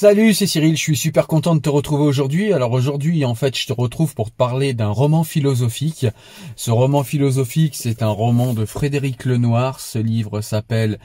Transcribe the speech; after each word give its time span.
Salut, 0.00 0.32
c'est 0.32 0.46
Cyril, 0.46 0.78
je 0.78 0.82
suis 0.82 0.96
super 0.96 1.26
content 1.26 1.54
de 1.54 1.60
te 1.60 1.68
retrouver 1.68 2.04
aujourd'hui. 2.04 2.54
Alors 2.54 2.72
aujourd'hui, 2.72 3.26
en 3.26 3.34
fait, 3.34 3.54
je 3.54 3.66
te 3.66 3.74
retrouve 3.74 4.14
pour 4.14 4.30
te 4.30 4.34
parler 4.34 4.72
d'un 4.72 4.88
roman 4.88 5.24
philosophique. 5.24 6.06
Ce 6.56 6.70
roman 6.70 7.04
philosophique, 7.04 7.74
c'est 7.76 8.02
un 8.02 8.08
roman 8.08 8.54
de 8.54 8.64
Frédéric 8.64 9.26
Lenoir. 9.26 9.78
Ce 9.78 9.98
livre 9.98 10.40
s'appelle 10.40 10.98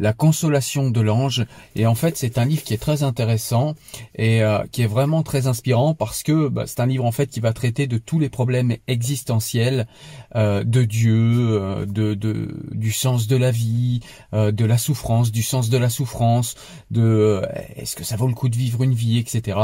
la 0.00 0.12
consolation 0.12 0.90
de 0.90 1.00
l'ange. 1.00 1.46
Et 1.76 1.86
en 1.86 1.94
fait, 1.94 2.16
c'est 2.16 2.38
un 2.38 2.44
livre 2.44 2.64
qui 2.64 2.74
est 2.74 2.78
très 2.78 3.04
intéressant 3.04 3.74
et 4.16 4.42
euh, 4.42 4.64
qui 4.72 4.82
est 4.82 4.86
vraiment 4.86 5.22
très 5.22 5.46
inspirant 5.46 5.94
parce 5.94 6.22
que 6.22 6.48
bah, 6.48 6.64
c'est 6.66 6.80
un 6.80 6.86
livre 6.86 7.04
en 7.04 7.12
fait 7.12 7.26
qui 7.26 7.38
va 7.38 7.52
traiter 7.52 7.86
de 7.86 7.98
tous 7.98 8.18
les 8.18 8.30
problèmes 8.30 8.76
existentiels 8.88 9.86
euh, 10.34 10.64
de 10.64 10.84
Dieu, 10.84 11.14
euh, 11.14 11.86
de, 11.86 12.14
de, 12.14 12.48
du 12.72 12.90
sens 12.90 13.26
de 13.28 13.36
la 13.36 13.50
vie, 13.50 14.00
de 14.32 14.64
la 14.64 14.78
souffrance, 14.78 15.30
du 15.30 15.42
sens 15.42 15.68
de 15.68 15.76
la 15.76 15.90
souffrance, 15.90 16.54
de 16.90 17.42
est-ce 17.76 17.94
que 17.94 18.04
ça 18.04 18.16
vaut 18.16 18.28
le 18.28 18.34
coup 18.34 18.48
de 18.48 18.56
vivre 18.56 18.82
une 18.82 18.94
vie, 18.94 19.18
etc. 19.18 19.58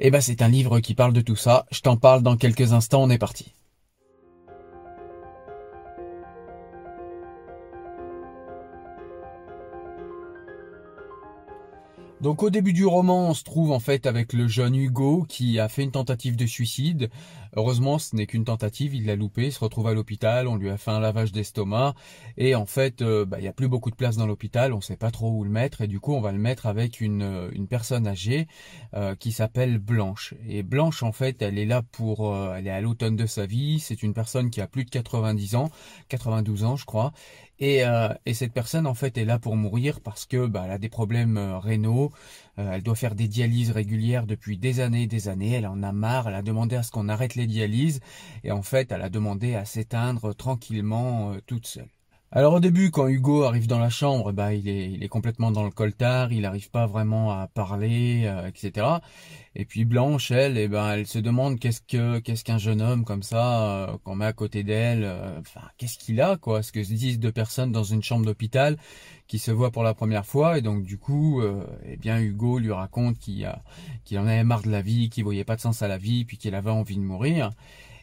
Et 0.00 0.10
ben 0.10 0.20
c'est 0.20 0.42
un 0.42 0.48
livre 0.48 0.80
qui 0.80 0.94
parle 0.94 1.12
de 1.12 1.20
tout 1.20 1.36
ça. 1.36 1.66
Je 1.70 1.80
t'en 1.80 1.96
parle 1.96 2.22
dans 2.22 2.36
quelques 2.36 2.72
instants. 2.72 3.02
On 3.02 3.10
est 3.10 3.18
parti. 3.18 3.54
Donc 12.20 12.42
au 12.42 12.50
début 12.50 12.74
du 12.74 12.84
roman, 12.84 13.30
on 13.30 13.34
se 13.34 13.44
trouve 13.44 13.72
en 13.72 13.80
fait 13.80 14.06
avec 14.06 14.34
le 14.34 14.46
jeune 14.46 14.76
Hugo 14.76 15.24
qui 15.26 15.58
a 15.58 15.68
fait 15.70 15.84
une 15.84 15.90
tentative 15.90 16.36
de 16.36 16.44
suicide. 16.44 17.08
Heureusement, 17.56 17.98
ce 17.98 18.14
n'est 18.14 18.26
qu'une 18.26 18.44
tentative, 18.44 18.94
il 18.94 19.06
l'a 19.06 19.16
loupé, 19.16 19.46
il 19.46 19.52
se 19.52 19.58
retrouve 19.58 19.88
à 19.88 19.94
l'hôpital, 19.94 20.46
on 20.46 20.56
lui 20.56 20.70
a 20.70 20.76
fait 20.76 20.90
un 20.90 21.00
lavage 21.00 21.32
d'estomac 21.32 21.94
et 22.36 22.54
en 22.54 22.66
fait, 22.66 23.02
euh, 23.02 23.24
bah, 23.24 23.38
il 23.38 23.42
n'y 23.42 23.48
a 23.48 23.52
plus 23.52 23.68
beaucoup 23.68 23.90
de 23.90 23.96
place 23.96 24.16
dans 24.16 24.26
l'hôpital, 24.26 24.72
on 24.72 24.76
ne 24.76 24.82
sait 24.82 24.96
pas 24.96 25.10
trop 25.10 25.30
où 25.30 25.44
le 25.44 25.50
mettre 25.50 25.80
et 25.80 25.88
du 25.88 25.98
coup, 25.98 26.14
on 26.14 26.20
va 26.20 26.32
le 26.32 26.38
mettre 26.38 26.66
avec 26.66 27.00
une, 27.00 27.22
euh, 27.22 27.50
une 27.52 27.66
personne 27.66 28.06
âgée 28.06 28.46
euh, 28.94 29.14
qui 29.16 29.32
s'appelle 29.32 29.78
Blanche. 29.78 30.34
Et 30.48 30.62
Blanche, 30.62 31.02
en 31.02 31.12
fait, 31.12 31.42
elle 31.42 31.58
est 31.58 31.66
là 31.66 31.82
pour, 31.82 32.36
elle 32.36 32.66
est 32.66 32.70
à 32.70 32.80
l'automne 32.80 33.16
de 33.16 33.26
sa 33.26 33.46
vie, 33.46 33.80
c'est 33.80 34.02
une 34.02 34.14
personne 34.14 34.50
qui 34.50 34.60
a 34.60 34.66
plus 34.66 34.84
de 34.84 34.90
90 34.90 35.56
ans, 35.56 35.70
92 36.08 36.64
ans, 36.64 36.76
je 36.76 36.84
crois, 36.84 37.12
et, 37.60 37.84
euh, 37.84 38.08
et, 38.24 38.32
cette 38.32 38.54
personne, 38.54 38.86
en 38.86 38.94
fait, 38.94 39.18
est 39.18 39.26
là 39.26 39.38
pour 39.38 39.54
mourir 39.54 40.00
parce 40.00 40.24
que 40.24 40.46
bah, 40.46 40.62
elle 40.64 40.70
a 40.72 40.78
des 40.78 40.88
problèmes 40.88 41.36
euh, 41.36 41.58
rénaux. 41.58 42.10
Euh, 42.58 42.72
elle 42.72 42.82
doit 42.82 42.94
faire 42.94 43.14
des 43.14 43.28
dialyses 43.28 43.70
régulières 43.70 44.26
depuis 44.26 44.56
des 44.56 44.80
années 44.80 45.02
et 45.02 45.06
des 45.06 45.28
années. 45.28 45.52
Elle 45.52 45.66
en 45.66 45.82
a 45.82 45.92
marre. 45.92 46.28
Elle 46.28 46.34
a 46.34 46.42
demandé 46.42 46.76
à 46.76 46.82
ce 46.82 46.90
qu'on 46.90 47.10
arrête 47.10 47.34
les 47.34 47.39
Et 48.44 48.50
en 48.50 48.62
fait, 48.62 48.92
elle 48.92 49.02
a 49.02 49.08
demandé 49.08 49.54
à 49.54 49.64
s'éteindre 49.64 50.34
tranquillement 50.34 51.36
toute 51.46 51.66
seule. 51.66 51.88
Alors 52.32 52.54
au 52.54 52.60
début, 52.60 52.92
quand 52.92 53.08
Hugo 53.08 53.42
arrive 53.42 53.66
dans 53.66 53.80
la 53.80 53.90
chambre, 53.90 54.30
bah 54.30 54.54
il 54.54 54.68
est, 54.68 54.92
il 54.92 55.02
est 55.02 55.08
complètement 55.08 55.50
dans 55.50 55.64
le 55.64 55.70
coltard, 55.72 56.32
il 56.32 56.42
n'arrive 56.42 56.70
pas 56.70 56.86
vraiment 56.86 57.32
à 57.32 57.48
parler, 57.48 58.22
euh, 58.24 58.46
etc. 58.46 58.86
Et 59.56 59.64
puis 59.64 59.84
Blanche, 59.84 60.30
elle, 60.30 60.56
eh 60.56 60.68
ben, 60.68 60.92
elle 60.92 61.08
se 61.08 61.18
demande 61.18 61.58
qu'est-ce 61.58 61.80
que 61.80 62.20
qu'est-ce 62.20 62.44
qu'un 62.44 62.58
jeune 62.58 62.82
homme 62.82 63.04
comme 63.04 63.24
ça 63.24 63.88
euh, 63.88 63.98
qu'on 64.04 64.14
met 64.14 64.26
à 64.26 64.32
côté 64.32 64.62
d'elle, 64.62 65.02
euh, 65.02 65.40
enfin 65.40 65.62
qu'est-ce 65.76 65.98
qu'il 65.98 66.20
a 66.20 66.36
quoi, 66.36 66.62
ce 66.62 66.70
que 66.70 66.84
se 66.84 66.92
disent 66.92 67.18
deux 67.18 67.32
personnes 67.32 67.72
dans 67.72 67.82
une 67.82 68.02
chambre 68.04 68.24
d'hôpital 68.24 68.76
qui 69.26 69.40
se 69.40 69.50
voient 69.50 69.72
pour 69.72 69.82
la 69.82 69.94
première 69.94 70.24
fois 70.24 70.56
et 70.56 70.62
donc 70.62 70.84
du 70.84 70.98
coup, 70.98 71.42
eh 71.84 71.96
bien 71.96 72.20
Hugo 72.20 72.60
lui 72.60 72.72
raconte 72.72 73.18
qu'il 73.18 73.52
qu'il 74.04 74.18
en 74.20 74.26
avait 74.28 74.44
marre 74.44 74.62
de 74.62 74.70
la 74.70 74.82
vie, 74.82 75.10
qu'il 75.10 75.24
voyait 75.24 75.44
pas 75.44 75.56
de 75.56 75.60
sens 75.62 75.82
à 75.82 75.88
la 75.88 75.98
vie, 75.98 76.24
puis 76.24 76.38
qu'il 76.38 76.54
avait 76.54 76.70
envie 76.70 76.96
de 76.96 77.02
mourir. 77.02 77.50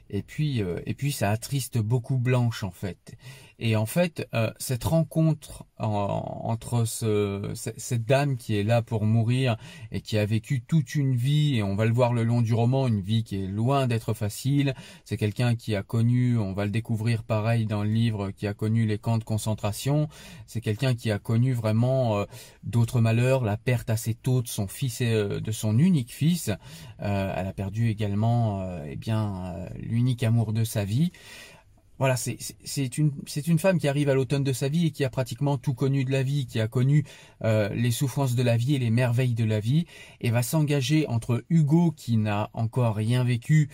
Et 0.10 0.22
puis, 0.22 0.62
et 0.86 0.94
puis 0.94 1.12
ça 1.12 1.32
attriste 1.32 1.80
beaucoup 1.80 2.18
Blanche 2.18 2.64
en 2.64 2.72
fait. 2.72 3.18
Et 3.60 3.76
en 3.76 3.88
fait, 3.88 4.28
euh, 4.36 4.52
cette 4.60 4.84
rencontre 4.84 5.66
entre 5.80 6.86
ce, 6.86 7.52
cette 7.54 8.04
dame 8.06 8.36
qui 8.36 8.58
est 8.58 8.64
là 8.64 8.82
pour 8.82 9.06
mourir 9.06 9.58
et 9.92 10.02
qui 10.02 10.18
a 10.18 10.26
vécu 10.26 10.62
toute 10.62 10.96
une 10.96 11.16
vie, 11.16 11.58
et 11.58 11.64
on 11.64 11.76
va 11.76 11.86
le 11.86 11.94
voir 11.94 12.14
le 12.14 12.24
long 12.24 12.42
du 12.42 12.56
roman, 12.56 12.88
une 12.88 13.02
vie 13.02 13.24
qui 13.24 13.44
est 13.44 13.48
loin 13.48 13.86
d'être 13.86 14.16
facile. 14.16 14.74
C'est 15.06 15.18
quelqu'un 15.18 15.56
qui 15.56 15.76
a 15.76 15.84
connu, 15.84 16.38
on 16.38 16.54
va 16.54 16.66
le 16.66 16.72
découvrir 16.72 17.24
pareil 17.24 17.68
dans 17.68 17.84
le 17.84 17.92
livre, 17.92 18.32
qui 18.32 18.48
a 18.48 18.56
connu 18.56 18.88
les 18.88 18.98
camps 18.98 19.20
de 19.20 19.24
concentration. 19.24 20.08
C'est 20.48 20.62
quelqu'un 20.62 20.96
qui 20.96 21.12
a 21.12 21.20
connu 21.20 21.54
vraiment 21.54 22.18
euh, 22.18 22.26
d'autres 22.64 23.02
malheurs, 23.02 23.44
la 23.44 23.58
perte 23.58 23.92
assez 23.92 24.16
tôt 24.16 24.42
de 24.42 24.48
son 24.48 24.68
fils, 24.68 25.02
et, 25.02 25.14
euh, 25.14 25.40
de 25.40 25.52
son 25.52 25.78
unique 25.78 26.12
fils. 26.12 26.50
elle 27.00 27.48
a 27.48 27.54
perdu 27.54 27.90
également, 27.90 28.68
eh 28.86 28.96
bien, 28.96 29.56
l'unique 29.80 30.24
amour 30.24 30.54
de 30.54 30.64
sa 30.64 30.86
vie 30.86 31.12
voilà, 32.00 32.16
c'est 32.16 32.98
une, 32.98 33.12
une 33.48 33.60
femme 33.60 33.80
qui 33.80 33.88
arrive 33.88 34.10
à 34.10 34.14
l'automne 34.14 34.44
de 34.44 34.54
sa 34.54 34.70
vie 34.70 34.88
et 34.88 34.92
qui 34.92 35.04
a 35.04 35.10
pratiquement 35.10 35.58
tout 35.58 35.74
connu 35.74 36.06
de 36.06 36.12
la 36.12 36.22
vie, 36.22 36.46
qui 36.46 36.60
a 36.60 36.68
connu 36.68 37.06
euh, 37.44 37.70
les 37.70 37.92
souffrances 37.92 38.36
de 38.36 38.44
la 38.44 38.56
vie 38.56 38.76
et 38.76 38.80
les 38.80 38.92
merveilles 38.92 39.34
de 39.34 39.46
la 39.46 39.60
vie, 39.60 39.86
et 40.22 40.30
va 40.30 40.44
s'engager 40.44 41.08
entre 41.08 41.44
Hugo 41.50 41.92
qui 41.92 42.18
n'a 42.18 42.52
encore 42.54 42.96
rien 42.96 43.24
vécu, 43.24 43.70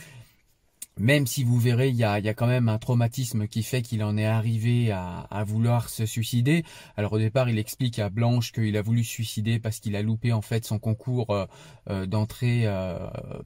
même 0.98 1.26
si 1.26 1.44
vous 1.44 1.60
verrez, 1.60 1.90
il 1.90 1.96
y 1.96 2.04
a, 2.04 2.20
y 2.20 2.30
a, 2.30 2.34
quand 2.36 2.48
même 2.48 2.70
un 2.70 2.78
traumatisme 2.78 3.48
qui 3.48 3.64
fait 3.64 3.82
qu'il 3.82 4.04
en 4.04 4.16
est 4.16 4.26
arrivé 4.26 4.92
à, 4.92 5.22
à, 5.32 5.44
vouloir 5.44 5.90
se 5.90 6.06
suicider. 6.06 6.64
Alors 6.96 7.14
au 7.14 7.18
départ, 7.18 7.50
il 7.50 7.58
explique 7.58 7.98
à 7.98 8.10
Blanche 8.10 8.52
qu'il 8.52 8.78
a 8.78 8.82
voulu 8.84 9.04
se 9.04 9.10
suicider 9.10 9.60
parce 9.60 9.80
qu'il 9.80 9.96
a 9.96 10.04
loupé 10.04 10.32
en 10.32 10.44
fait 10.44 10.66
son 10.66 10.78
concours 10.78 11.32
euh, 11.32 11.46
euh, 11.90 12.06
d'entrée 12.06 12.68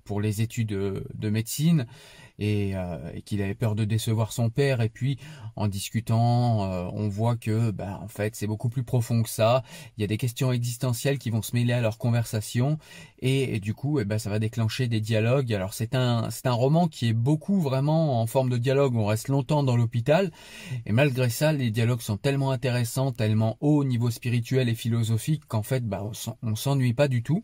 pour 0.03 0.19
les 0.21 0.41
études 0.41 0.67
de 0.67 1.29
médecine 1.29 1.87
et, 2.39 2.75
euh, 2.75 3.11
et 3.13 3.21
qu'il 3.21 3.41
avait 3.41 3.55
peur 3.55 3.75
de 3.75 3.85
décevoir 3.85 4.31
son 4.31 4.49
père. 4.49 4.81
Et 4.81 4.89
puis 4.89 5.17
en 5.55 5.67
discutant, 5.67 6.71
euh, 6.71 6.89
on 6.93 7.07
voit 7.07 7.35
que 7.35 7.71
bah, 7.71 7.99
en 8.01 8.07
fait 8.07 8.35
c'est 8.35 8.47
beaucoup 8.47 8.69
plus 8.69 8.83
profond 8.83 9.23
que 9.23 9.29
ça. 9.29 9.63
Il 9.97 10.01
y 10.01 10.03
a 10.03 10.07
des 10.07 10.17
questions 10.17 10.51
existentielles 10.51 11.17
qui 11.17 11.29
vont 11.29 11.41
se 11.41 11.55
mêler 11.55 11.73
à 11.73 11.81
leur 11.81 11.97
conversation 11.97 12.77
et, 13.19 13.59
du 13.59 13.73
coup, 13.73 13.99
eh 13.99 14.05
ben, 14.05 14.19
ça 14.19 14.29
va 14.29 14.39
déclencher 14.39 14.87
des 14.87 15.01
dialogues. 15.01 15.53
Alors 15.53 15.73
c'est 15.73 15.95
un 15.95 16.29
c'est 16.29 16.45
un 16.47 16.53
roman 16.53 16.87
qui 16.87 17.09
est 17.09 17.13
beaucoup 17.13 17.59
vraiment 17.61 18.21
en 18.21 18.27
forme 18.27 18.49
de 18.49 18.57
dialogue. 18.57 18.95
On 18.95 19.05
reste 19.05 19.29
longtemps 19.29 19.63
dans 19.63 19.77
l'hôpital 19.77 20.31
et 20.85 20.91
malgré 20.91 21.29
ça, 21.29 21.51
les 21.51 21.71
dialogues 21.71 22.01
sont 22.01 22.17
tellement 22.17 22.51
intéressants, 22.51 23.11
tellement 23.11 23.57
hauts 23.61 23.77
au 23.77 23.83
niveau 23.83 24.11
spirituel 24.11 24.69
et 24.69 24.75
philosophique 24.75 25.43
qu'en 25.47 25.63
fait, 25.63 25.83
bah, 25.87 26.03
on 26.43 26.55
s'ennuie 26.55 26.93
pas 26.93 27.07
du 27.07 27.23
tout. 27.23 27.43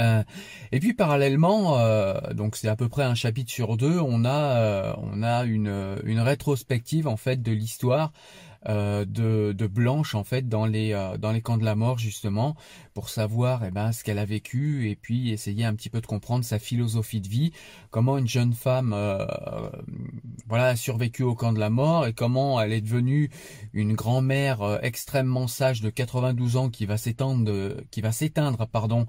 Euh, 0.00 0.24
et 0.72 0.80
puis 0.80 0.92
parallèlement, 0.92 1.78
euh, 1.78 2.18
donc 2.32 2.56
c'est 2.56 2.68
à 2.68 2.74
peu 2.74 2.88
près 2.88 3.04
un 3.04 3.14
chapitre 3.14 3.52
sur 3.52 3.76
deux, 3.76 4.00
on 4.00 4.24
a 4.24 4.56
euh, 4.56 4.92
on 4.98 5.22
a 5.22 5.44
une, 5.44 5.98
une 6.04 6.20
rétrospective 6.20 7.06
en 7.06 7.16
fait 7.16 7.42
de 7.42 7.52
l'histoire 7.52 8.12
de, 8.66 9.04
de, 9.52 9.66
Blanche 9.66 10.14
en 10.14 10.24
fait 10.24 10.48
dans 10.48 10.64
les 10.64 10.98
dans 11.18 11.32
les 11.32 11.42
camps 11.42 11.58
de 11.58 11.66
la 11.66 11.74
mort 11.74 11.98
justement 11.98 12.56
pour 12.94 13.08
savoir 13.08 13.64
eh 13.64 13.70
ben 13.70 13.92
ce 13.92 14.04
qu'elle 14.04 14.18
a 14.18 14.24
vécu 14.24 14.88
et 14.88 14.96
puis 14.96 15.30
essayer 15.30 15.64
un 15.64 15.74
petit 15.74 15.90
peu 15.90 16.00
de 16.00 16.06
comprendre 16.06 16.44
sa 16.44 16.58
philosophie 16.58 17.20
de 17.20 17.28
vie 17.28 17.52
comment 17.90 18.16
une 18.16 18.28
jeune 18.28 18.52
femme 18.52 18.92
euh, 18.94 19.26
voilà 20.46 20.68
a 20.68 20.76
survécu 20.76 21.24
au 21.24 21.34
camp 21.34 21.52
de 21.52 21.58
la 21.58 21.70
mort 21.70 22.06
et 22.06 22.12
comment 22.12 22.60
elle 22.60 22.72
est 22.72 22.80
devenue 22.80 23.30
une 23.72 23.94
grand-mère 23.94 24.78
extrêmement 24.82 25.48
sage 25.48 25.80
de 25.80 25.90
92 25.90 26.56
ans 26.56 26.70
qui 26.70 26.86
va 26.86 26.96
s'éteindre 26.96 27.74
qui 27.90 28.00
va 28.00 28.12
s'éteindre 28.12 28.66
pardon 28.66 29.06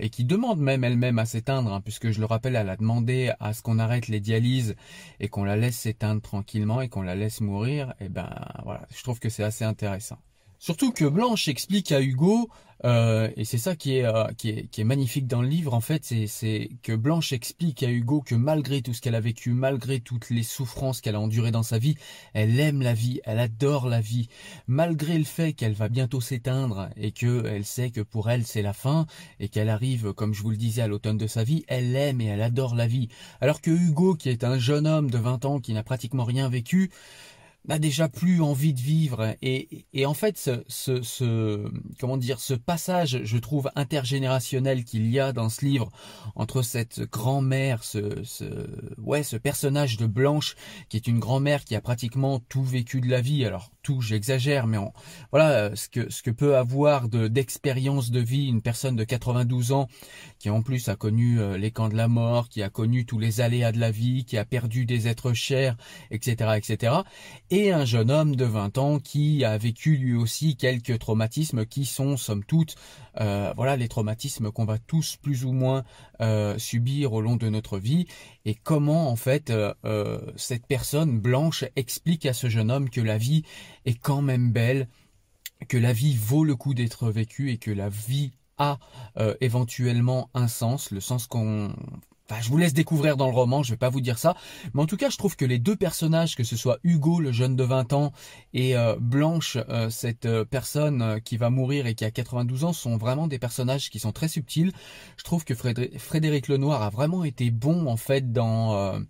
et 0.00 0.10
qui 0.10 0.24
demande 0.24 0.60
même 0.60 0.84
elle-même 0.84 1.18
à 1.18 1.26
s'éteindre 1.26 1.72
hein, 1.72 1.80
puisque 1.80 2.10
je 2.10 2.20
le 2.20 2.26
rappelle 2.26 2.56
elle 2.56 2.68
a 2.68 2.76
demandé 2.76 3.32
à 3.40 3.52
ce 3.52 3.62
qu'on 3.62 3.78
arrête 3.78 4.08
les 4.08 4.20
dialyses 4.20 4.76
et 5.20 5.28
qu'on 5.28 5.44
la 5.44 5.56
laisse 5.56 5.76
s'éteindre 5.76 6.22
tranquillement 6.22 6.80
et 6.80 6.88
qu'on 6.88 7.02
la 7.02 7.14
laisse 7.14 7.40
mourir 7.40 7.94
et 8.00 8.08
ben 8.08 8.30
voilà 8.64 8.86
je 8.94 9.02
trouve 9.02 9.18
que 9.18 9.28
c'est 9.28 9.44
assez 9.44 9.64
intéressant. 9.64 10.18
Surtout 10.58 10.90
que 10.90 11.04
Blanche 11.04 11.46
explique 11.46 11.92
à 11.92 12.00
Hugo, 12.00 12.50
euh, 12.84 13.28
et 13.36 13.44
c'est 13.44 13.58
ça 13.58 13.74
qui 13.74 13.96
est, 13.96 14.04
euh, 14.04 14.24
qui 14.36 14.50
est, 14.50 14.68
qui 14.68 14.80
est 14.80 14.84
magnifique 14.84 15.26
dans 15.26 15.42
le 15.42 15.48
livre 15.48 15.74
en 15.74 15.80
fait, 15.80 16.04
c'est 16.04 16.70
que 16.82 16.92
Blanche 16.92 17.32
explique 17.32 17.82
à 17.82 17.90
Hugo 17.90 18.20
que 18.20 18.34
malgré 18.34 18.82
tout 18.82 18.94
ce 18.94 19.00
qu'elle 19.00 19.16
a 19.16 19.20
vécu, 19.20 19.50
malgré 19.50 20.00
toutes 20.00 20.30
les 20.30 20.42
souffrances 20.44 21.00
qu'elle 21.00 21.16
a 21.16 21.20
endurées 21.20 21.50
dans 21.50 21.62
sa 21.62 21.78
vie, 21.78 21.96
elle 22.34 22.58
aime 22.60 22.82
la 22.82 22.94
vie, 22.94 23.20
elle 23.24 23.40
adore 23.40 23.88
la 23.88 24.00
vie, 24.00 24.28
malgré 24.68 25.18
le 25.18 25.24
fait 25.24 25.52
qu'elle 25.52 25.72
va 25.72 25.88
bientôt 25.88 26.20
s'éteindre 26.20 26.88
et 26.96 27.10
que 27.10 27.44
elle 27.46 27.64
sait 27.64 27.90
que 27.90 28.00
pour 28.00 28.30
elle 28.30 28.46
c'est 28.46 28.62
la 28.62 28.72
fin 28.72 29.06
et 29.40 29.48
qu'elle 29.48 29.70
arrive, 29.70 30.12
comme 30.12 30.34
je 30.34 30.42
vous 30.42 30.50
le 30.50 30.56
disais, 30.56 30.82
à 30.82 30.86
l'automne 30.86 31.18
de 31.18 31.26
sa 31.26 31.42
vie, 31.42 31.64
elle 31.68 31.96
aime 31.96 32.20
et 32.20 32.26
elle 32.26 32.42
adore 32.42 32.74
la 32.74 32.86
vie. 32.86 33.08
Alors 33.40 33.60
que 33.60 33.70
Hugo, 33.70 34.14
qui 34.14 34.28
est 34.28 34.44
un 34.44 34.58
jeune 34.58 34.86
homme 34.86 35.10
de 35.10 35.18
20 35.18 35.44
ans 35.44 35.60
qui 35.60 35.72
n'a 35.72 35.82
pratiquement 35.82 36.24
rien 36.24 36.48
vécu, 36.48 36.90
n'a 37.66 37.78
déjà 37.78 38.08
plus 38.08 38.40
envie 38.40 38.72
de 38.72 38.80
vivre 38.80 39.36
et, 39.42 39.86
et 39.92 40.06
en 40.06 40.14
fait 40.14 40.38
ce, 40.38 40.64
ce, 40.68 41.02
ce, 41.02 41.70
comment 41.98 42.16
dire 42.16 42.40
ce 42.40 42.54
passage 42.54 43.20
je 43.24 43.38
trouve 43.38 43.70
intergénérationnel 43.74 44.84
qu'il 44.84 45.10
y 45.10 45.20
a 45.20 45.32
dans 45.32 45.48
ce 45.48 45.64
livre 45.64 45.90
entre 46.34 46.62
cette 46.62 47.00
grand-mère 47.10 47.84
ce, 47.84 48.22
ce 48.24 48.44
ouais 48.98 49.22
ce 49.22 49.36
personnage 49.36 49.96
de 49.96 50.06
Blanche 50.06 50.56
qui 50.88 50.96
est 50.96 51.06
une 51.06 51.18
grand-mère 51.18 51.64
qui 51.64 51.74
a 51.74 51.80
pratiquement 51.80 52.40
tout 52.48 52.64
vécu 52.64 53.00
de 53.00 53.08
la 53.08 53.20
vie 53.20 53.44
alors 53.44 53.70
tout, 53.88 54.02
j'exagère, 54.02 54.66
mais 54.66 54.76
voilà 55.30 55.74
ce 55.74 55.88
que 55.88 56.10
ce 56.10 56.22
que 56.22 56.30
peut 56.30 56.58
avoir 56.58 57.08
de 57.08 57.26
d'expérience 57.26 58.10
de 58.10 58.20
vie 58.20 58.46
une 58.48 58.60
personne 58.60 58.96
de 58.96 59.04
92 59.04 59.72
ans 59.72 59.88
qui 60.38 60.50
en 60.50 60.60
plus 60.60 60.90
a 60.90 60.94
connu 60.94 61.38
les 61.56 61.70
camps 61.70 61.88
de 61.88 61.96
la 61.96 62.06
mort, 62.06 62.50
qui 62.50 62.62
a 62.62 62.68
connu 62.68 63.06
tous 63.06 63.18
les 63.18 63.40
aléas 63.40 63.72
de 63.72 63.78
la 63.78 63.90
vie, 63.90 64.26
qui 64.26 64.36
a 64.36 64.44
perdu 64.44 64.84
des 64.84 65.08
êtres 65.08 65.32
chers, 65.32 65.78
etc., 66.10 66.58
etc. 66.58 66.96
Et 67.50 67.72
un 67.72 67.84
jeune 67.84 68.10
homme 68.10 68.36
de 68.36 68.44
20 68.44 68.78
ans 68.78 68.98
qui 68.98 69.44
a 69.44 69.56
vécu 69.56 69.96
lui 69.96 70.14
aussi 70.14 70.56
quelques 70.56 70.98
traumatismes 70.98 71.64
qui 71.64 71.86
sont 71.86 72.16
somme 72.16 72.44
toute, 72.44 72.74
voilà, 73.16 73.76
les 73.76 73.88
traumatismes 73.88 74.52
qu'on 74.52 74.64
va 74.64 74.78
tous 74.78 75.16
plus 75.16 75.44
ou 75.44 75.52
moins 75.52 75.84
subir 76.58 77.12
au 77.12 77.20
long 77.20 77.36
de 77.36 77.48
notre 77.48 77.78
vie. 77.78 78.06
Et 78.44 78.54
comment 78.54 79.10
en 79.10 79.16
fait 79.16 79.50
euh, 79.50 79.74
euh, 79.84 80.20
cette 80.36 80.66
personne 80.66 81.20
blanche 81.20 81.64
explique 81.76 82.26
à 82.26 82.32
ce 82.32 82.48
jeune 82.48 82.70
homme 82.70 82.90
que 82.90 83.00
la 83.00 83.18
vie 83.18 83.42
est 83.84 83.98
quand 83.98 84.22
même 84.22 84.52
belle, 84.52 84.88
que 85.68 85.76
la 85.76 85.92
vie 85.92 86.16
vaut 86.16 86.44
le 86.44 86.56
coup 86.56 86.74
d'être 86.74 87.10
vécue 87.10 87.50
et 87.50 87.58
que 87.58 87.70
la 87.70 87.88
vie 87.88 88.32
a 88.56 88.78
euh, 89.18 89.34
éventuellement 89.40 90.30
un 90.34 90.48
sens, 90.48 90.90
le 90.90 91.00
sens 91.00 91.26
qu'on 91.26 91.74
je 92.40 92.48
vous 92.48 92.58
laisse 92.58 92.74
découvrir 92.74 93.16
dans 93.16 93.26
le 93.26 93.34
roman, 93.34 93.62
je 93.62 93.70
vais 93.70 93.78
pas 93.78 93.88
vous 93.88 94.00
dire 94.00 94.18
ça. 94.18 94.36
Mais 94.74 94.82
en 94.82 94.86
tout 94.86 94.96
cas, 94.96 95.10
je 95.10 95.16
trouve 95.16 95.36
que 95.36 95.44
les 95.44 95.58
deux 95.58 95.76
personnages, 95.76 96.36
que 96.36 96.44
ce 96.44 96.56
soit 96.56 96.78
Hugo, 96.84 97.20
le 97.20 97.32
jeune 97.32 97.56
de 97.56 97.64
20 97.64 97.92
ans, 97.92 98.12
et 98.52 98.76
euh, 98.76 98.96
Blanche, 99.00 99.56
euh, 99.68 99.90
cette 99.90 100.26
euh, 100.26 100.44
personne 100.44 101.20
qui 101.24 101.36
va 101.36 101.50
mourir 101.50 101.86
et 101.86 101.94
qui 101.94 102.04
a 102.04 102.10
92 102.10 102.64
ans, 102.64 102.72
sont 102.72 102.96
vraiment 102.96 103.26
des 103.26 103.38
personnages 103.38 103.90
qui 103.90 103.98
sont 103.98 104.12
très 104.12 104.28
subtils. 104.28 104.72
Je 105.16 105.24
trouve 105.24 105.44
que 105.44 105.54
Frédéric 105.54 106.48
Lenoir 106.48 106.82
a 106.82 106.90
vraiment 106.90 107.24
été 107.24 107.50
bon, 107.50 107.86
en 107.86 107.96
fait, 107.96 108.32
dans, 108.32 109.00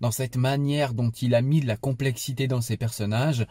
dans 0.00 0.10
cette 0.10 0.36
manière 0.36 0.94
dont 0.94 1.10
il 1.10 1.34
a 1.34 1.42
mis 1.42 1.60
de 1.60 1.66
la 1.66 1.76
complexité 1.76 2.46
dans 2.48 2.60
ses 2.60 2.76
personnages. 2.76 3.46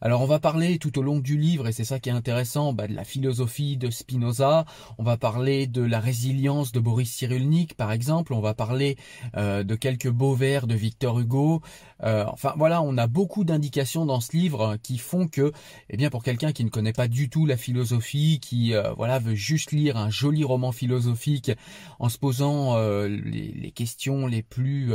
Alors, 0.00 0.20
on 0.20 0.26
va 0.26 0.38
parler 0.38 0.78
tout 0.78 0.98
au 0.98 1.02
long 1.02 1.18
du 1.18 1.38
livre, 1.38 1.68
et 1.68 1.72
c'est 1.72 1.84
ça 1.84 1.98
qui 1.98 2.10
est 2.10 2.12
intéressant, 2.12 2.72
bah, 2.72 2.86
de 2.86 2.94
la 2.94 3.04
philosophie 3.04 3.76
de 3.76 3.90
Spinoza. 3.90 4.66
On 4.98 5.02
va 5.02 5.16
parler 5.16 5.66
de 5.66 5.82
la 5.82 6.00
résilience 6.00 6.72
de 6.72 6.80
Boris 6.80 7.10
Cyrulnik, 7.10 7.74
par 7.74 7.92
exemple. 7.92 8.34
On 8.34 8.40
va 8.40 8.54
euh, 9.36 9.62
de 9.62 9.74
quelques 9.74 10.10
beaux 10.10 10.34
vers 10.34 10.66
de 10.66 10.74
Victor 10.74 11.18
Hugo. 11.18 11.60
Euh, 12.02 12.24
enfin 12.28 12.54
voilà, 12.56 12.82
on 12.82 12.96
a 12.98 13.06
beaucoup 13.06 13.44
d'indications 13.44 14.06
dans 14.06 14.20
ce 14.20 14.36
livre 14.36 14.76
qui 14.82 14.98
font 14.98 15.28
que, 15.28 15.52
eh 15.90 15.96
bien 15.96 16.10
pour 16.10 16.22
quelqu'un 16.22 16.52
qui 16.52 16.64
ne 16.64 16.70
connaît 16.70 16.92
pas 16.92 17.08
du 17.08 17.28
tout 17.28 17.46
la 17.46 17.56
philosophie, 17.56 18.38
qui 18.40 18.74
euh, 18.74 18.92
voilà 18.96 19.18
veut 19.18 19.34
juste 19.34 19.72
lire 19.72 19.96
un 19.96 20.10
joli 20.10 20.44
roman 20.44 20.72
philosophique 20.72 21.50
en 21.98 22.08
se 22.08 22.18
posant 22.18 22.76
les, 23.06 23.72
questions 23.74 24.26
les 24.26 24.42
plus 24.42 24.92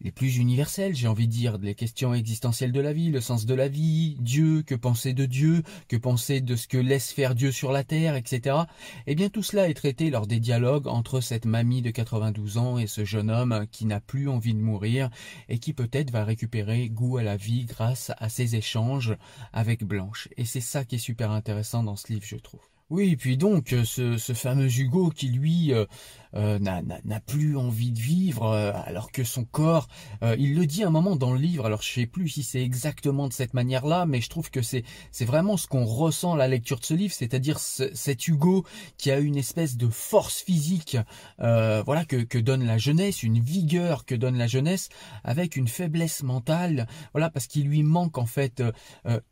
les 0.00 0.12
plus 0.12 0.36
universelles, 0.36 0.94
j'ai 0.94 1.08
envie 1.08 1.26
de 1.26 1.32
dire, 1.32 1.58
les 1.58 1.74
questions 1.74 2.14
existentielles 2.14 2.72
de 2.72 2.80
la 2.80 2.92
vie, 2.92 3.10
le 3.10 3.20
sens 3.20 3.46
de 3.46 3.54
la 3.54 3.68
vie, 3.68 4.16
Dieu, 4.20 4.62
que 4.62 4.74
penser 4.74 5.12
de 5.12 5.26
Dieu, 5.26 5.62
que 5.88 5.96
penser 5.96 6.40
de 6.40 6.54
ce 6.56 6.68
que 6.68 6.78
laisse 6.78 7.12
faire 7.12 7.34
Dieu 7.34 7.50
sur 7.50 7.72
la 7.72 7.84
terre, 7.84 8.14
etc. 8.14 8.56
Eh 9.06 9.14
bien 9.14 9.28
tout 9.28 9.42
cela 9.42 9.68
est 9.68 9.74
traité 9.74 10.10
lors 10.10 10.26
des 10.26 10.40
dialogues 10.40 10.86
entre 10.86 11.20
cette 11.20 11.46
mamie 11.46 11.82
de 11.82 11.90
92 11.90 12.58
ans 12.58 12.78
et 12.78 12.86
ce 12.86 13.04
jeune 13.04 13.30
homme 13.30 13.66
qui 13.72 13.86
n'a 13.86 14.00
plus 14.00 14.28
envie 14.28 14.54
de 14.54 14.60
mourir 14.60 15.10
et 15.48 15.58
qui 15.58 15.72
peut-être 15.72 16.10
va 16.10 16.24
récupérer 16.24 16.88
goût 16.88 17.18
à 17.18 17.22
la 17.22 17.36
vie 17.36 17.64
grâce 17.64 18.12
à 18.18 18.28
ces 18.28 18.56
échanges 18.56 19.16
avec 19.52 19.84
Blanche. 19.84 20.28
Et 20.36 20.44
c'est 20.44 20.60
ça 20.60 20.84
qui 20.84 20.96
est 20.96 20.98
super 20.98 21.30
intéressant 21.32 21.82
dans 21.82 21.96
ce 21.96 22.12
livre, 22.12 22.24
je 22.24 22.36
trouve. 22.36 22.60
Oui, 22.90 23.16
puis 23.16 23.36
donc 23.36 23.74
ce, 23.84 24.16
ce 24.16 24.32
fameux 24.32 24.70
Hugo 24.80 25.10
qui 25.10 25.28
lui 25.28 25.74
euh, 25.74 25.84
euh, 26.34 26.58
n'a 26.58 27.20
plus 27.20 27.56
envie 27.56 27.90
de 27.90 27.98
vivre, 27.98 28.44
euh, 28.44 28.72
alors 28.84 29.12
que 29.12 29.24
son 29.24 29.44
corps, 29.44 29.88
euh, 30.22 30.36
il 30.38 30.54
le 30.54 30.66
dit 30.66 30.84
un 30.84 30.90
moment 30.90 31.16
dans 31.16 31.32
le 31.32 31.38
livre, 31.38 31.64
alors 31.64 31.82
je 31.82 31.90
sais 31.90 32.06
plus 32.06 32.28
si 32.28 32.42
c'est 32.42 32.62
exactement 32.62 33.28
de 33.28 33.32
cette 33.32 33.54
manière-là, 33.54 34.04
mais 34.06 34.20
je 34.20 34.28
trouve 34.28 34.50
que 34.50 34.60
c'est 34.62 34.84
vraiment 35.20 35.56
ce 35.56 35.66
qu'on 35.66 35.84
ressent 35.84 36.34
à 36.34 36.36
la 36.36 36.48
lecture 36.48 36.80
de 36.80 36.84
ce 36.84 36.94
livre, 36.94 37.14
c'est-à-dire 37.14 37.58
cet 37.58 38.28
Hugo 38.28 38.64
qui 38.96 39.10
a 39.10 39.18
une 39.18 39.36
espèce 39.36 39.76
de 39.76 39.88
force 39.88 40.42
physique, 40.42 40.96
voilà 41.38 42.04
que, 42.04 42.16
que 42.16 42.38
donne 42.38 42.64
la 42.64 42.78
jeunesse, 42.78 43.22
une 43.22 43.40
vigueur 43.40 44.04
que 44.04 44.14
donne 44.14 44.36
la 44.36 44.46
jeunesse, 44.46 44.88
avec 45.24 45.56
une 45.56 45.68
faiblesse 45.68 46.22
mentale, 46.22 46.86
voilà 47.12 47.30
parce 47.30 47.46
qu'il 47.46 47.66
lui 47.66 47.82
manque 47.82 48.18
en 48.18 48.26
fait 48.26 48.62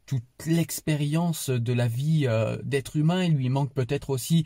toute 0.06 0.22
l'expérience 0.46 1.50
de 1.50 1.72
la 1.72 1.88
vie 1.88 2.26
d'être 2.62 2.96
humain, 2.96 3.24
il 3.24 3.34
lui 3.34 3.48
manque 3.48 3.72
peut-être 3.72 4.10
aussi 4.10 4.44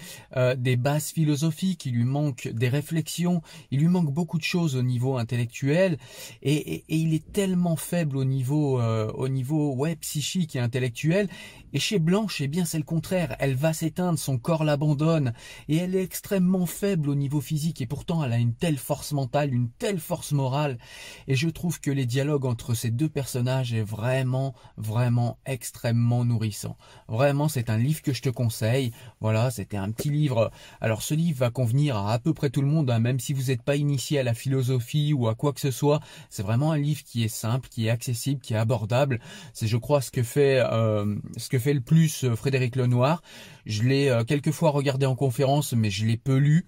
des 0.56 0.76
bases 0.76 1.10
philosophiques, 1.10 1.86
il 1.86 1.94
lui 1.94 2.04
manque 2.04 2.39
des 2.48 2.68
réflexions, 2.68 3.42
il 3.70 3.80
lui 3.80 3.88
manque 3.88 4.12
beaucoup 4.12 4.38
de 4.38 4.44
choses 4.44 4.76
au 4.76 4.82
niveau 4.82 5.16
intellectuel 5.16 5.98
et, 6.42 6.84
il 6.88 7.14
est 7.14 7.32
tellement 7.32 7.76
faible 7.76 8.16
au 8.16 8.24
niveau 8.24 8.80
euh, 8.80 9.10
au 9.12 9.28
niveau 9.28 9.74
ouais, 9.74 9.96
psychique 9.96 10.56
et 10.56 10.60
intellectuel 10.60 11.28
et 11.72 11.78
chez 11.78 11.98
Blanche, 11.98 12.40
eh 12.40 12.48
bien, 12.48 12.64
c'est 12.64 12.78
le 12.78 12.84
contraire. 12.84 13.36
Elle 13.38 13.54
va 13.54 13.72
s'éteindre, 13.72 14.18
son 14.18 14.38
corps 14.38 14.64
l'abandonne, 14.64 15.32
et 15.68 15.76
elle 15.76 15.94
est 15.94 16.02
extrêmement 16.02 16.66
faible 16.66 17.08
au 17.08 17.14
niveau 17.14 17.40
physique, 17.40 17.80
et 17.80 17.86
pourtant 17.86 18.22
elle 18.22 18.32
a 18.32 18.38
une 18.38 18.54
telle 18.54 18.78
force 18.78 19.12
mentale, 19.12 19.54
une 19.54 19.70
telle 19.70 19.98
force 19.98 20.32
morale. 20.32 20.78
Et 21.26 21.34
je 21.34 21.48
trouve 21.48 21.80
que 21.80 21.90
les 21.90 22.06
dialogues 22.06 22.44
entre 22.44 22.74
ces 22.74 22.90
deux 22.90 23.08
personnages 23.08 23.72
est 23.72 23.82
vraiment, 23.82 24.54
vraiment 24.76 25.38
extrêmement 25.46 26.24
nourrissant. 26.24 26.76
Vraiment, 27.08 27.48
c'est 27.48 27.70
un 27.70 27.78
livre 27.78 28.02
que 28.02 28.12
je 28.12 28.22
te 28.22 28.28
conseille. 28.28 28.92
Voilà, 29.20 29.50
c'était 29.50 29.76
un 29.76 29.90
petit 29.90 30.10
livre. 30.10 30.50
Alors, 30.80 31.02
ce 31.02 31.14
livre 31.14 31.38
va 31.38 31.50
convenir 31.50 31.96
à 31.96 32.12
à 32.12 32.18
peu 32.18 32.34
près 32.34 32.50
tout 32.50 32.60
le 32.60 32.66
monde, 32.66 32.90
hein, 32.90 32.98
même 32.98 33.20
si 33.20 33.32
vous 33.32 33.44
n'êtes 33.44 33.62
pas 33.62 33.76
initié 33.76 34.18
à 34.18 34.22
la 34.22 34.34
philosophie 34.34 35.12
ou 35.12 35.28
à 35.28 35.34
quoi 35.34 35.52
que 35.52 35.60
ce 35.60 35.70
soit. 35.70 36.00
C'est 36.28 36.42
vraiment 36.42 36.72
un 36.72 36.78
livre 36.78 37.02
qui 37.04 37.24
est 37.24 37.28
simple, 37.28 37.68
qui 37.68 37.86
est 37.86 37.90
accessible, 37.90 38.40
qui 38.40 38.54
est 38.54 38.56
abordable. 38.56 39.20
C'est, 39.54 39.66
je 39.66 39.76
crois, 39.76 40.00
ce 40.00 40.10
que 40.10 40.22
fait, 40.22 40.60
euh, 40.60 41.16
ce 41.36 41.48
que 41.48 41.58
fait 41.60 41.74
le 41.74 41.80
plus 41.80 42.24
euh, 42.24 42.34
Frédéric 42.34 42.76
Lenoir. 42.76 43.22
Je 43.66 43.82
l'ai 43.82 44.08
euh, 44.08 44.24
quelques 44.24 44.50
fois 44.50 44.70
regardé 44.70 45.06
en 45.06 45.14
conférence, 45.14 45.72
mais 45.72 45.90
je 45.90 46.04
l'ai 46.06 46.16
peu 46.16 46.36
lu. 46.36 46.66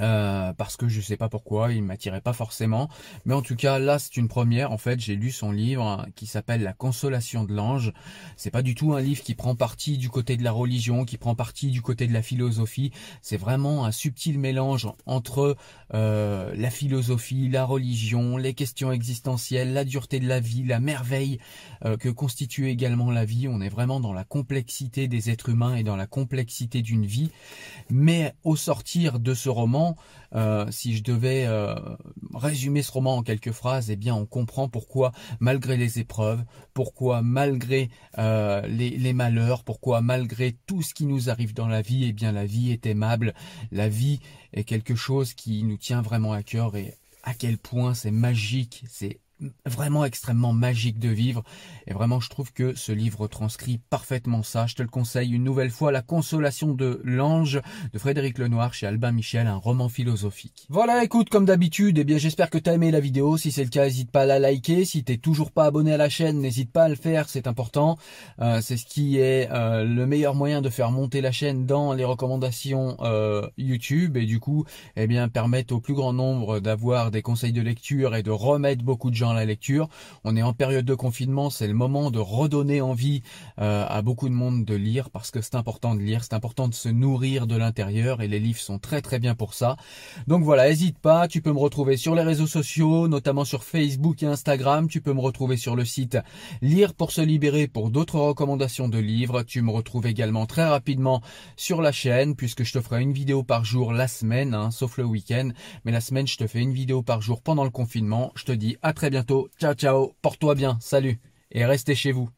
Euh, 0.00 0.52
parce 0.54 0.76
que 0.76 0.88
je 0.88 1.00
sais 1.00 1.16
pas 1.16 1.28
pourquoi, 1.28 1.72
il 1.72 1.82
m'attirait 1.82 2.20
pas 2.20 2.32
forcément. 2.32 2.88
Mais 3.24 3.34
en 3.34 3.42
tout 3.42 3.56
cas, 3.56 3.78
là, 3.78 3.98
c'est 3.98 4.16
une 4.16 4.28
première. 4.28 4.72
En 4.72 4.78
fait, 4.78 4.98
j'ai 5.00 5.14
lu 5.14 5.30
son 5.30 5.52
livre 5.52 5.84
hein, 5.84 6.06
qui 6.16 6.26
s'appelle 6.26 6.62
La 6.62 6.72
Consolation 6.72 7.44
de 7.44 7.54
l'ange. 7.54 7.92
C'est 8.36 8.50
pas 8.50 8.62
du 8.62 8.74
tout 8.74 8.94
un 8.94 9.00
livre 9.00 9.22
qui 9.22 9.34
prend 9.34 9.54
parti 9.54 9.98
du 9.98 10.08
côté 10.08 10.36
de 10.36 10.44
la 10.44 10.52
religion, 10.52 11.04
qui 11.04 11.18
prend 11.18 11.34
parti 11.34 11.70
du 11.70 11.82
côté 11.82 12.06
de 12.06 12.12
la 12.12 12.22
philosophie. 12.22 12.92
C'est 13.22 13.36
vraiment 13.36 13.84
un 13.84 13.92
subtil 13.92 14.38
mélange 14.38 14.88
entre 15.06 15.56
euh, 15.94 16.54
la 16.56 16.70
philosophie, 16.70 17.48
la 17.48 17.64
religion, 17.64 18.36
les 18.36 18.54
questions 18.54 18.92
existentielles, 18.92 19.72
la 19.72 19.84
dureté 19.84 20.20
de 20.20 20.28
la 20.28 20.40
vie, 20.40 20.64
la 20.64 20.80
merveille 20.80 21.38
euh, 21.84 21.96
que 21.96 22.08
constitue 22.08 22.68
également 22.68 23.10
la 23.10 23.24
vie. 23.24 23.48
On 23.48 23.60
est 23.60 23.68
vraiment 23.68 24.00
dans 24.00 24.12
la 24.12 24.24
complexité 24.24 25.08
des 25.08 25.30
êtres 25.30 25.50
humains 25.50 25.76
et 25.76 25.82
dans 25.82 25.96
la 25.96 26.06
complexité 26.06 26.82
d'une 26.82 27.06
vie. 27.06 27.30
Mais 27.90 28.34
au 28.44 28.56
sortir 28.56 29.18
de 29.18 29.34
ce 29.34 29.48
roman, 29.48 29.89
euh, 30.34 30.66
si 30.70 30.96
je 30.96 31.02
devais 31.02 31.44
euh, 31.46 31.74
résumer 32.34 32.82
ce 32.82 32.92
roman 32.92 33.16
en 33.16 33.22
quelques 33.22 33.52
phrases, 33.52 33.90
eh 33.90 33.96
bien, 33.96 34.14
on 34.14 34.26
comprend 34.26 34.68
pourquoi, 34.68 35.12
malgré 35.40 35.76
les 35.76 35.98
épreuves, 35.98 36.42
pourquoi 36.74 37.22
malgré 37.22 37.90
euh, 38.18 38.66
les, 38.66 39.12
malheurs, 39.12 39.64
pourquoi 39.64 40.00
malgré 40.00 40.56
tout 40.66 40.82
ce 40.82 40.94
qui 40.94 41.06
nous 41.06 41.30
arrive 41.30 41.54
dans 41.54 41.68
la 41.68 41.82
vie, 41.82 42.04
eh 42.04 42.12
bien, 42.12 42.32
la 42.32 42.46
vie 42.46 42.70
est 42.70 42.86
aimable. 42.86 43.34
La 43.72 43.88
vie 43.88 44.20
est 44.52 44.64
quelque 44.64 44.94
chose 44.94 45.34
qui 45.34 45.62
nous 45.64 45.76
tient 45.76 46.02
vraiment 46.02 46.32
à 46.32 46.42
cœur 46.42 46.76
et 46.76 46.94
à 47.22 47.34
quel 47.34 47.58
point 47.58 47.94
c'est 47.94 48.10
magique, 48.10 48.84
c'est 48.88 49.20
vraiment 49.66 50.04
extrêmement 50.04 50.52
magique 50.52 50.98
de 50.98 51.08
vivre. 51.08 51.42
Et 51.86 51.92
vraiment, 51.92 52.20
je 52.20 52.28
trouve 52.28 52.52
que 52.52 52.74
ce 52.74 52.92
livre 52.92 53.26
transcrit 53.26 53.78
parfaitement 53.90 54.42
ça. 54.42 54.66
Je 54.66 54.74
te 54.74 54.82
le 54.82 54.88
conseille 54.88 55.32
une 55.32 55.44
nouvelle 55.44 55.70
fois, 55.70 55.92
La 55.92 56.02
Consolation 56.02 56.74
de 56.74 57.00
l'Ange 57.04 57.60
de 57.92 57.98
Frédéric 57.98 58.38
Lenoir 58.38 58.74
chez 58.74 58.86
Albin 58.86 59.12
Michel, 59.12 59.46
un 59.46 59.56
roman 59.56 59.88
philosophique. 59.88 60.66
Voilà, 60.68 61.02
écoute, 61.04 61.30
comme 61.30 61.44
d'habitude, 61.44 61.98
eh 61.98 62.04
bien, 62.04 62.18
j'espère 62.18 62.50
que 62.50 62.58
tu 62.58 62.70
as 62.70 62.74
aimé 62.74 62.90
la 62.90 63.00
vidéo. 63.00 63.36
Si 63.36 63.52
c'est 63.52 63.64
le 63.64 63.70
cas, 63.70 63.84
n'hésite 63.84 64.10
pas 64.10 64.22
à 64.22 64.26
la 64.26 64.38
liker. 64.38 64.84
Si 64.84 65.04
t'es 65.04 65.16
toujours 65.16 65.50
pas 65.52 65.64
abonné 65.64 65.92
à 65.92 65.96
la 65.96 66.08
chaîne, 66.08 66.40
n'hésite 66.40 66.72
pas 66.72 66.84
à 66.84 66.88
le 66.88 66.94
faire, 66.94 67.28
c'est 67.28 67.46
important. 67.46 67.98
Euh, 68.40 68.60
c'est 68.60 68.76
ce 68.76 68.86
qui 68.86 69.18
est 69.18 69.48
euh, 69.50 69.84
le 69.84 70.06
meilleur 70.06 70.34
moyen 70.34 70.62
de 70.62 70.68
faire 70.68 70.90
monter 70.90 71.20
la 71.20 71.32
chaîne 71.32 71.66
dans 71.66 71.92
les 71.92 72.04
recommandations 72.04 72.96
euh, 73.00 73.48
YouTube 73.56 74.16
et 74.16 74.26
du 74.26 74.40
coup, 74.40 74.64
eh 74.96 75.06
bien, 75.06 75.28
permettre 75.28 75.74
au 75.74 75.80
plus 75.80 75.94
grand 75.94 76.12
nombre 76.12 76.60
d'avoir 76.60 77.10
des 77.10 77.22
conseils 77.22 77.52
de 77.52 77.62
lecture 77.62 78.14
et 78.14 78.22
de 78.22 78.30
remettre 78.30 78.84
beaucoup 78.84 79.10
de 79.10 79.16
gens 79.16 79.29
la 79.32 79.44
lecture. 79.44 79.88
On 80.24 80.36
est 80.36 80.42
en 80.42 80.52
période 80.52 80.84
de 80.84 80.94
confinement, 80.94 81.50
c'est 81.50 81.66
le 81.66 81.74
moment 81.74 82.10
de 82.10 82.18
redonner 82.18 82.80
envie 82.80 83.22
euh, 83.60 83.86
à 83.88 84.02
beaucoup 84.02 84.28
de 84.28 84.34
monde 84.34 84.64
de 84.64 84.74
lire 84.74 85.10
parce 85.10 85.30
que 85.30 85.40
c'est 85.40 85.54
important 85.54 85.94
de 85.94 86.00
lire, 86.00 86.24
c'est 86.24 86.34
important 86.34 86.68
de 86.68 86.74
se 86.74 86.88
nourrir 86.88 87.46
de 87.46 87.56
l'intérieur 87.56 88.22
et 88.22 88.28
les 88.28 88.38
livres 88.38 88.58
sont 88.58 88.78
très 88.78 89.02
très 89.02 89.18
bien 89.18 89.34
pour 89.34 89.54
ça. 89.54 89.76
Donc 90.26 90.44
voilà, 90.44 90.68
n'hésite 90.68 90.98
pas, 90.98 91.28
tu 91.28 91.42
peux 91.42 91.52
me 91.52 91.58
retrouver 91.58 91.96
sur 91.96 92.14
les 92.14 92.22
réseaux 92.22 92.46
sociaux, 92.46 93.08
notamment 93.08 93.44
sur 93.44 93.64
Facebook 93.64 94.22
et 94.22 94.26
Instagram, 94.26 94.88
tu 94.88 95.00
peux 95.00 95.12
me 95.12 95.20
retrouver 95.20 95.56
sur 95.56 95.76
le 95.76 95.84
site 95.84 96.18
Lire 96.62 96.94
pour 96.94 97.12
se 97.12 97.20
libérer 97.20 97.68
pour 97.68 97.90
d'autres 97.90 98.18
recommandations 98.18 98.88
de 98.88 98.98
livres, 98.98 99.42
tu 99.42 99.62
me 99.62 99.70
retrouves 99.70 100.06
également 100.06 100.46
très 100.46 100.66
rapidement 100.68 101.22
sur 101.56 101.82
la 101.82 101.92
chaîne 101.92 102.34
puisque 102.34 102.64
je 102.64 102.72
te 102.72 102.80
ferai 102.80 103.02
une 103.02 103.12
vidéo 103.12 103.42
par 103.42 103.64
jour 103.64 103.92
la 103.92 104.08
semaine, 104.08 104.54
hein, 104.54 104.70
sauf 104.70 104.98
le 104.98 105.04
week-end, 105.04 105.50
mais 105.84 105.92
la 105.92 106.00
semaine 106.00 106.26
je 106.26 106.36
te 106.36 106.46
fais 106.46 106.60
une 106.60 106.72
vidéo 106.72 107.02
par 107.02 107.20
jour 107.20 107.42
pendant 107.42 107.64
le 107.64 107.70
confinement. 107.70 108.32
Je 108.34 108.44
te 108.44 108.52
dis 108.52 108.76
à 108.82 108.92
très 108.92 109.10
bientôt 109.10 109.19
Ciao 109.58 109.74
ciao, 109.74 110.14
porte-toi 110.22 110.54
bien, 110.54 110.78
salut, 110.80 111.20
et 111.50 111.64
restez 111.64 111.94
chez 111.94 112.12
vous. 112.12 112.28